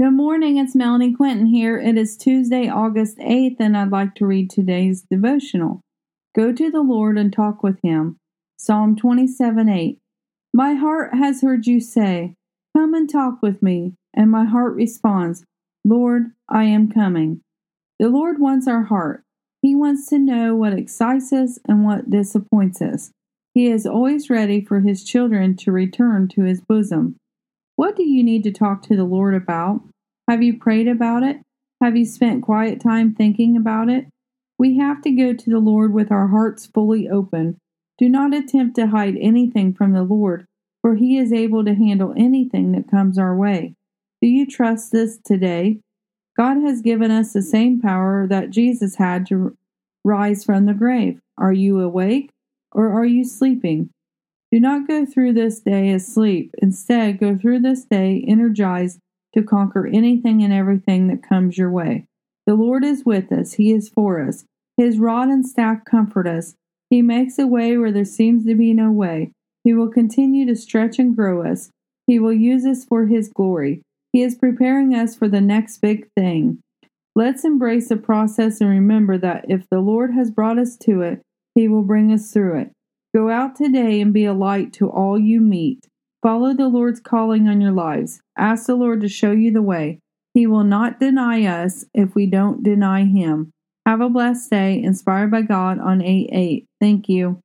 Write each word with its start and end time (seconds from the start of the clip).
Good 0.00 0.12
morning, 0.12 0.56
it's 0.56 0.74
Melanie 0.74 1.12
Quinton 1.12 1.44
here. 1.44 1.78
It 1.78 1.98
is 1.98 2.16
Tuesday, 2.16 2.70
August 2.70 3.18
8th, 3.18 3.56
and 3.60 3.76
I'd 3.76 3.90
like 3.90 4.14
to 4.14 4.24
read 4.24 4.48
today's 4.48 5.02
devotional. 5.02 5.82
Go 6.34 6.54
to 6.54 6.70
the 6.70 6.80
Lord 6.80 7.18
and 7.18 7.30
talk 7.30 7.62
with 7.62 7.78
him. 7.82 8.16
Psalm 8.58 8.96
27 8.96 9.68
8. 9.68 9.98
My 10.54 10.72
heart 10.72 11.12
has 11.12 11.42
heard 11.42 11.66
you 11.66 11.80
say, 11.80 12.32
Come 12.74 12.94
and 12.94 13.10
talk 13.10 13.42
with 13.42 13.62
me. 13.62 13.92
And 14.14 14.30
my 14.30 14.46
heart 14.46 14.74
responds, 14.74 15.44
Lord, 15.84 16.30
I 16.48 16.64
am 16.64 16.90
coming. 16.90 17.42
The 17.98 18.08
Lord 18.08 18.40
wants 18.40 18.66
our 18.66 18.84
heart. 18.84 19.22
He 19.60 19.74
wants 19.74 20.06
to 20.06 20.18
know 20.18 20.54
what 20.54 20.72
excites 20.72 21.30
us 21.30 21.58
and 21.68 21.84
what 21.84 22.08
disappoints 22.08 22.80
us. 22.80 23.10
He 23.52 23.66
is 23.66 23.84
always 23.84 24.30
ready 24.30 24.64
for 24.64 24.80
his 24.80 25.04
children 25.04 25.58
to 25.58 25.70
return 25.70 26.26
to 26.28 26.44
his 26.44 26.62
bosom. 26.62 27.16
What 27.76 27.96
do 27.96 28.02
you 28.02 28.22
need 28.22 28.44
to 28.44 28.50
talk 28.50 28.82
to 28.84 28.96
the 28.96 29.04
Lord 29.04 29.34
about? 29.34 29.82
Have 30.30 30.44
you 30.44 30.56
prayed 30.56 30.86
about 30.86 31.24
it? 31.24 31.38
Have 31.80 31.96
you 31.96 32.04
spent 32.04 32.44
quiet 32.44 32.80
time 32.80 33.12
thinking 33.12 33.56
about 33.56 33.88
it? 33.88 34.06
We 34.60 34.78
have 34.78 35.02
to 35.02 35.10
go 35.10 35.34
to 35.34 35.50
the 35.50 35.58
Lord 35.58 35.92
with 35.92 36.12
our 36.12 36.28
hearts 36.28 36.66
fully 36.66 37.08
open. 37.08 37.58
Do 37.98 38.08
not 38.08 38.32
attempt 38.32 38.76
to 38.76 38.86
hide 38.86 39.16
anything 39.16 39.74
from 39.74 39.92
the 39.92 40.04
Lord, 40.04 40.46
for 40.82 40.94
He 40.94 41.18
is 41.18 41.32
able 41.32 41.64
to 41.64 41.74
handle 41.74 42.14
anything 42.16 42.70
that 42.70 42.88
comes 42.88 43.18
our 43.18 43.34
way. 43.34 43.74
Do 44.22 44.28
you 44.28 44.46
trust 44.46 44.92
this 44.92 45.18
today? 45.18 45.80
God 46.36 46.58
has 46.58 46.80
given 46.80 47.10
us 47.10 47.32
the 47.32 47.42
same 47.42 47.80
power 47.80 48.28
that 48.28 48.50
Jesus 48.50 48.94
had 48.94 49.26
to 49.30 49.56
rise 50.04 50.44
from 50.44 50.66
the 50.66 50.74
grave. 50.74 51.20
Are 51.38 51.52
you 51.52 51.80
awake 51.80 52.30
or 52.70 52.92
are 52.92 53.04
you 53.04 53.24
sleeping? 53.24 53.90
Do 54.52 54.60
not 54.60 54.86
go 54.86 55.04
through 55.04 55.32
this 55.32 55.58
day 55.58 55.90
asleep. 55.90 56.54
Instead, 56.58 57.18
go 57.18 57.36
through 57.36 57.62
this 57.62 57.84
day 57.84 58.24
energized 58.28 59.00
to 59.34 59.42
conquer 59.42 59.86
anything 59.86 60.42
and 60.42 60.52
everything 60.52 61.08
that 61.08 61.26
comes 61.26 61.58
your 61.58 61.70
way. 61.70 62.06
The 62.46 62.54
Lord 62.54 62.84
is 62.84 63.04
with 63.04 63.30
us, 63.32 63.54
He 63.54 63.72
is 63.72 63.88
for 63.88 64.20
us. 64.20 64.44
His 64.76 64.98
rod 64.98 65.28
and 65.28 65.46
staff 65.46 65.84
comfort 65.84 66.26
us. 66.26 66.54
He 66.88 67.02
makes 67.02 67.38
a 67.38 67.46
way 67.46 67.76
where 67.76 67.92
there 67.92 68.04
seems 68.04 68.44
to 68.46 68.54
be 68.54 68.72
no 68.72 68.90
way. 68.90 69.32
He 69.62 69.74
will 69.74 69.88
continue 69.88 70.46
to 70.46 70.56
stretch 70.56 70.98
and 70.98 71.14
grow 71.14 71.44
us. 71.44 71.70
He 72.06 72.18
will 72.18 72.32
use 72.32 72.64
us 72.64 72.84
for 72.84 73.06
His 73.06 73.28
glory. 73.28 73.82
He 74.12 74.22
is 74.22 74.34
preparing 74.34 74.94
us 74.94 75.14
for 75.14 75.28
the 75.28 75.40
next 75.40 75.78
big 75.78 76.08
thing. 76.16 76.60
Let's 77.14 77.44
embrace 77.44 77.88
the 77.88 77.96
process 77.96 78.60
and 78.60 78.70
remember 78.70 79.18
that 79.18 79.44
if 79.48 79.68
the 79.68 79.80
Lord 79.80 80.12
has 80.14 80.30
brought 80.30 80.58
us 80.58 80.76
to 80.78 81.02
it, 81.02 81.20
He 81.54 81.68
will 81.68 81.82
bring 81.82 82.12
us 82.12 82.32
through 82.32 82.58
it. 82.58 82.72
Go 83.14 83.28
out 83.28 83.56
today 83.56 84.00
and 84.00 84.12
be 84.12 84.24
a 84.24 84.32
light 84.32 84.72
to 84.74 84.88
all 84.88 85.18
you 85.18 85.40
meet. 85.40 85.86
Follow 86.22 86.52
the 86.52 86.68
Lord's 86.68 87.00
calling 87.00 87.48
on 87.48 87.60
your 87.60 87.72
lives. 87.72 88.20
Ask 88.36 88.66
the 88.66 88.74
Lord 88.74 89.00
to 89.00 89.08
show 89.08 89.32
you 89.32 89.50
the 89.50 89.62
way. 89.62 90.00
He 90.34 90.46
will 90.46 90.64
not 90.64 91.00
deny 91.00 91.46
us 91.46 91.84
if 91.94 92.14
we 92.14 92.26
don't 92.26 92.62
deny 92.62 93.04
Him. 93.04 93.52
Have 93.86 94.00
a 94.00 94.10
blessed 94.10 94.50
day, 94.50 94.82
inspired 94.82 95.30
by 95.30 95.42
God 95.42 95.78
on 95.78 96.02
8 96.02 96.28
8. 96.32 96.66
Thank 96.78 97.08
you. 97.08 97.40